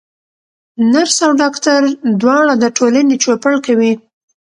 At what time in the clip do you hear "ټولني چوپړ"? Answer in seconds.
2.77-3.53